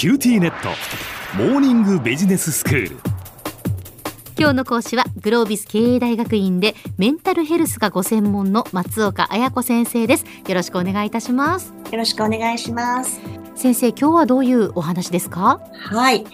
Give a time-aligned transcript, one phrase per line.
[0.00, 0.70] QTnet。
[1.36, 2.96] モーニングビジネススクール。
[4.38, 10.24] 今日の講師はグロービス経営大学院でメンタルヘルスがご専門の松岡彩子先生です。
[10.48, 11.74] よろしくお願いいたします。
[11.92, 13.20] よろしくお願いします。
[13.54, 15.60] 先生今日はどういうお話ですか？
[15.74, 16.24] はい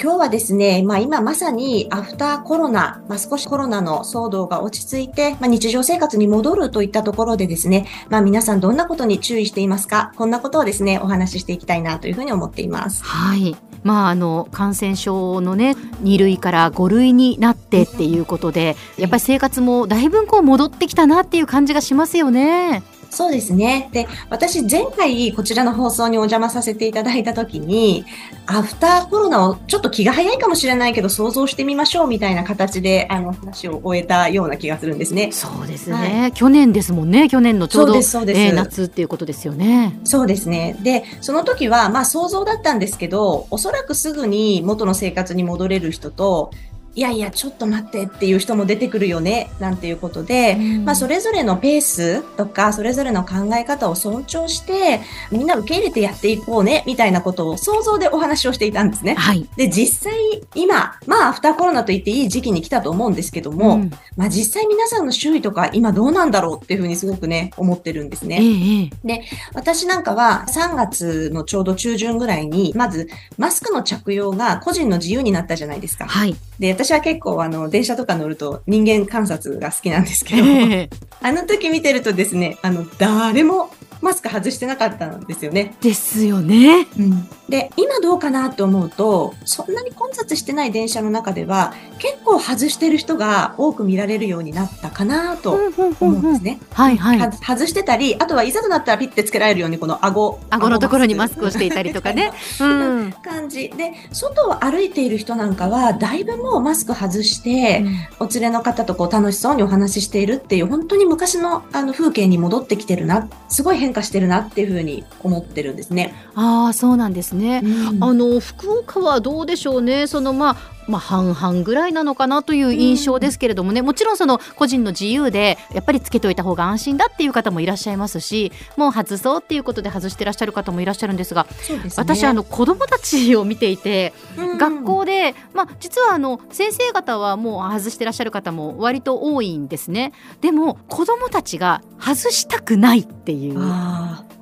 [0.00, 10.12] 今日はですね、まあ今まさにアフターコロナ、まあ少しコロナの騒動が落ち着いて、まあ日常生活に戻るといったところでですね、まあ皆さんどんなことに注意していますか？
[10.14, 13.02] こんなことをですね、お話ししていきたいなというふうに思っています。
[13.02, 13.56] はい。
[13.82, 22.82] まあ、あの感染症のね2類から5類になってっていうことでやっぱり生活もだいぶこう戻ってきたなっていう感じがしますよね。
[23.10, 23.88] そうですね。
[23.92, 28.04] で、私前回こちらの放送にお邪魔させていただいたときに、
[28.46, 35.32] アフターコロナをちょっと気が早いかもしれないけど想像してみましょうみたいな形であの話を終えたような気がするんですね。
[35.32, 35.96] そうですね。
[35.96, 37.28] はい、去年ですもんね。
[37.28, 39.98] 去年のちょうどそうですえー、夏っていうことですよね。
[40.04, 40.76] そうですね。
[40.82, 46.50] で、その時はまあ想像だったんですけど、おそらくすぐに元の生活に戻れる人と、
[46.98, 59.14] いやいや、ちょっと待ってっていう人も出てくるよね、なんていうことで、うん、まあ、それぞれのペースとか、それぞれの考え方を尊重して、みんな受け入れてやっていこうね、みたいなことを想像でお話をしていたんですね。
[59.14, 59.48] はい。
[59.56, 60.12] で、実際、
[60.56, 68.40] 今、まあ、アフターコロナと言っていい時期に来たと思うんですけども、うん、まあ、実際皆さんの周囲とか、今どうなんだろうっていうふうにすごくね、思ってるんですね。
[68.42, 69.22] ええ、で、
[69.54, 76.06] 私なんかは3月のちょうど中旬ぐらいに、まず、マスクの着用が個人の自由になったじゃないですか。
[76.08, 76.34] はい。
[76.58, 80.88] で、私は結構あの、電車とか乗ると人間観察が好きなんですけど、
[81.20, 83.70] あの時見てるとですね、あの、誰も
[84.00, 85.74] マスク外してなかったんですよね。
[85.80, 86.86] ですよね。
[86.98, 87.28] うん。
[87.48, 95.58] で、今どうかなと思うと、そんなに混雑してない電車の中では、結構外してる人が多く見られるようになったかなと
[96.00, 96.60] 思うんですね。
[96.72, 97.32] はいはい。
[97.32, 100.38] 外してたり、あとはいざとなったらピッてつけられるように、この顎。
[100.50, 102.32] 顎のところにマスクをしていたりとかね。
[102.60, 103.12] うん。
[103.22, 103.70] 感じ。
[103.70, 107.82] で、外を歩いている人なんかは、だいぶもうマスク外して、
[108.20, 113.28] うん、お連れの方とこう楽しそうにお話ししているっていう、本当に昔のあの風景に戻ってきてるな。
[113.48, 116.14] すごい変化してるなっていうふうに思ってるんですね。
[116.34, 117.62] ああ、そうなんですね。
[117.64, 120.06] うん、あの福岡はどうでしょうね。
[120.06, 140.12] そのまあまあ、半々ぐらいなのかなという印象ですけれどもね、うん、もちろんその個人の自由でやっぱりつけといた方が安心だっていう方もいらっしゃいますしもう外そうっていうことで外してらっしゃる方もいらっしゃるんですが、ね、私あの子どもたちを見ていて、うん、学校で、まあ、実はあの先生方はもう外してらっしゃる方も割と多いんですね。
[140.40, 143.58] でも子どもたちが外したくないっていう。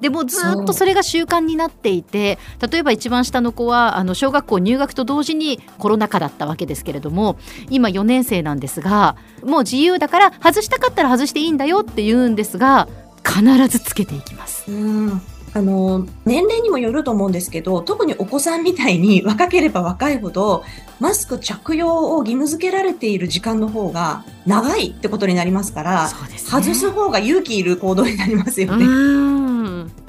[0.01, 2.39] でもずっとそれが習慣になっていて
[2.71, 7.39] 例えば一番下の子はあの小学校入学と同時にコロナ禍だったわけですけれども
[7.71, 12.89] 今4年生なんですがもう自由だから外したかったら外していいんだよって言うんですが
[13.25, 14.71] 必ずつけていきます。
[14.71, 15.21] うん
[15.57, 20.65] あの、年齢にもよると思うんですけど、特にお子さんみたいに若ければ若いほど、
[21.01, 28.85] マスク着用を義務付けられている時間の方が長いってことになりますから、ね、外す方が勇気いる行動になりますよね。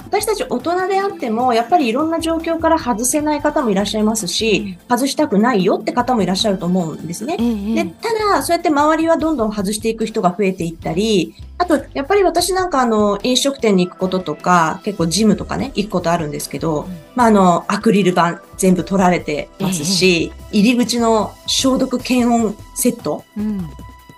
[0.04, 7.36] 私たち大人であっても、やっぱりいろんな状況から外せない方もいらっしゃいますし、外したくないよって方もいらっしゃると思うんですね。
[7.36, 23.68] でただ、そうやって周りはどんどん外していく人が増えていったり、あと、やっぱり私なんかあの、飲食店に行くこととか、結構ジムとかね、行くことあるんですけど、まああの、アクリル板全部取られてますし、入り口の消毒検温セット、うん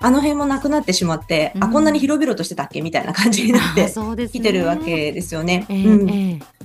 [0.02, 2.80] あの辺もなくなってしまって、うん、あ、こんなに広々としてたっけ？
[2.80, 5.66] みたいな感じになってきてるわけですよね。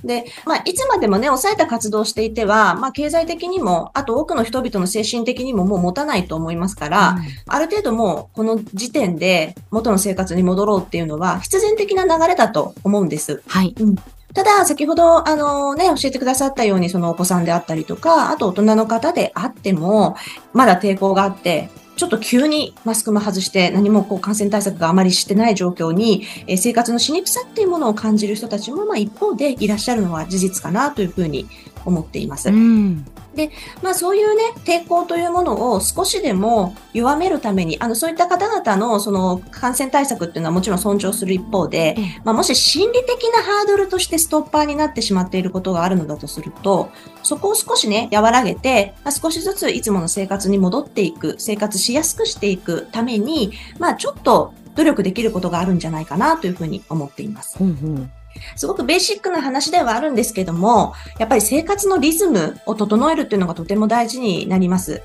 [0.02, 13.42] で、まあ、いつまでもね、抑えた活動をしていては、まあ、経済的にも、あと多くの人々の精神的にももう持たないと思いますから、うん、ある程度もう、この時点で元の生活に戻ろうっていうのは、必然的な流れだと思うんです。
[13.46, 13.74] はい。
[13.78, 13.96] うん。
[14.34, 20.16] ただ、先ほど、あのね、教えてくださったように、そのお子さんであったりとか、あと大人の方であっても、
[20.52, 31.46] まだ抵抗があって、ちょっと急にマスクも外して何もこう感染対策があまりしてない状況に、えー、生活のしにくさっていうものを感じる人たちも、まあ、一方でいらっしゃるのは事実かなというふうに
[31.86, 32.50] 思っています。
[32.50, 33.50] うんで、
[33.82, 46.90] まあそういうね、抵抗というものを少しでも弱めるために、あの、そういった方々のその感染対策っていうのはもちろん尊重する一方で、まあもし心理的なハードルとしてストッパーになってしまっていることがあるのだとすると、
[47.22, 57.58] そこを少しね、和らげて、まあ、少しずついつもの生活に戻っていく、生活しやすくしていくために、まあちょっと努力できることがあるんじゃないかなというふうに思っています。
[57.60, 58.10] うんうん
[58.56, 65.02] すごくベーシックな話ではあるんですけども、やっぱり生活のリズムを整えるっていうのがとても大事になります。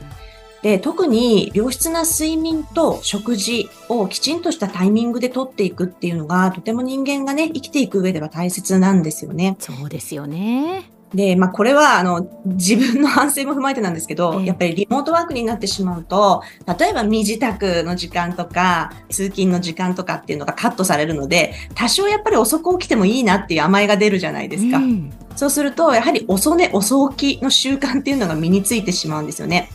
[0.62, 9.56] で、特に良質な睡眠と食事をきちんとしたタイミングでとっていくっていうのが、とても人間がね、生きていく上では大切なんですよね。
[9.60, 11.01] そうですよね。
[11.14, 16.42] で、まあ、これは、あの、自分の反省も踏まえてなんですけど、ええやっぱりリモートワークになってしまうと、
[16.80, 24.78] 例えば身支度の時間とか、通勤の時間とかっていうのがカットされるので、多少やっぱり遅く起きてもいいなっていう甘えが出るじゃないですか。
[24.78, 29.70] うんそうすると、やはり遅寝、遅起きの習慣っていうのが身についてしまうんですよね。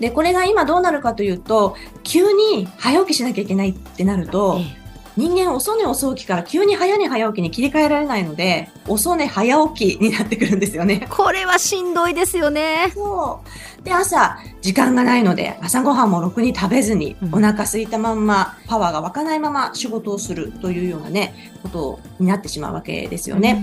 [0.00, 4.85] で、これが今どうなるかというと、急に早起きしなきゃいけないってなると、ええ
[5.16, 11.06] 人間遅寝遅起きから急に早寝早起きに切り替えられないので、遅寝早起きになってくるんですよね。
[11.10, 12.92] これはしんどいですよね。
[12.94, 13.40] そ
[13.80, 13.84] う。
[13.84, 23.62] で、朝、時間がないので、朝ごはんもろくに食べずに、うんお腹空いたまんま、パワーが湧かないまま仕事をするというようなね、ことになってしまうわけですよね。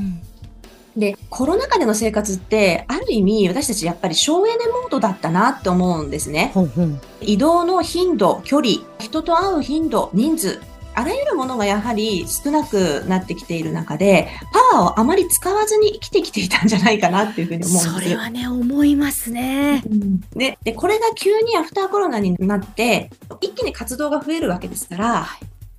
[0.97, 6.51] で、コロナ禍での生活って、ある意味、私たちやっぱり省エネモードだったなって思うんですね。
[6.53, 10.61] ほんほん移動の頻度、距離、人と会う頻度、人数、
[10.95, 14.29] あらゆるものがやはり少なくなってきている中で、
[14.71, 17.93] パワーをあまり使わずに生きてきていたんじゃないかなっていうふうに思うんです。
[17.93, 19.83] それはね思いますね。
[20.35, 23.09] でで、これが急にアフターコロナになって、
[23.41, 25.27] 一気に活動が増えるわけですから、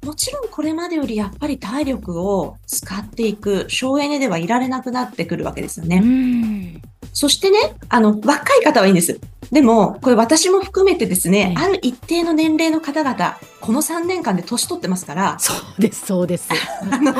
[0.04, 6.00] もちろんこれまでよりやっぱり体力を使っていく、省エネではいられなくなってくるわけですよね。
[6.02, 6.82] うん
[7.14, 7.58] そしてね、
[7.88, 9.20] あの、若い方はいいんです。
[9.54, 16.48] でも、これ私も含めてですね、うんある一定の年齢の方々、この3年間で年取ってますから、そうですそうです。
[16.90, 17.14] あの、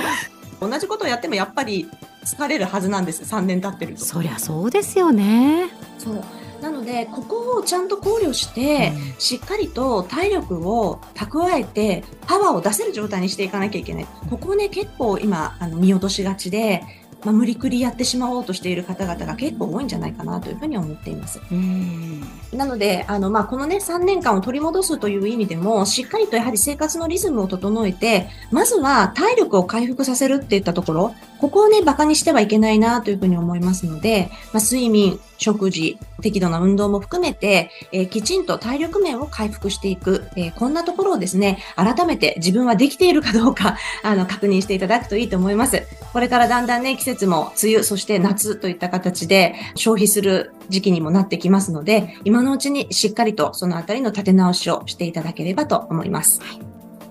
[0.61, 1.89] 同じことをやってもやっぱり
[2.25, 3.23] 疲れるはずなんです。
[3.23, 4.05] 3年経ってると。
[4.05, 5.69] そりゃそうですよね。
[5.97, 6.25] そう。
[6.61, 14.07] なので、ここをちゃんと考慮して、しっかりと体力を蓄えて、パワーを出せる状態にしていかなきゃいけない。
[14.29, 16.83] ここをね、結構今、あの見落としがちで、
[17.25, 21.41] まあ、無理くりやってしまおうとしている方々が結構多いんじゃないかなというふうに思っています。
[21.50, 22.23] うん
[22.53, 45.82] なので、あの、まあ、このね、3年間を取り戻すという意味でも、しっかりとやはり生活のリズムを整えて、まずは体力を回復させるっていったところ、ここをね、馬鹿にしてはいけないなというふうに思いますので、まあ、睡眠、食事、適度な運動も含めて、えーきちんと体力面を回復していく、えーこんなところをですね、改めて自分はできているかどうか、あの、確認していただくといいと思います。
[46.12, 56.41] これからだんだんね、季節も梅雨、そして夏といった形で消費する時期にもなってきますので、今のうちにしっかりとそのあたりの立て直しをしていただければと思います。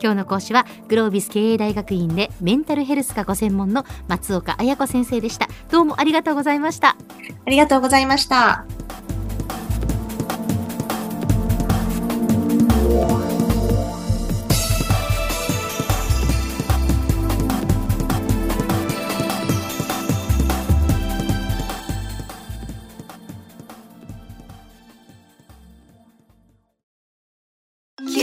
[0.02, 5.48] 今日の講師はグロービス経営大学院でメンタルヘルスがご専門の松岡彩子先生でした。
[5.72, 6.98] どうもありがとうございました。
[7.46, 8.66] ありがとうございました。